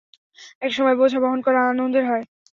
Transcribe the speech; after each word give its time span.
একটা 0.55 0.75
সময় 0.77 0.97
বোঝা 1.01 1.19
বহন 1.21 1.39
করা 1.43 1.59
আনন্দের 1.71 2.03
হয়। 2.05 2.23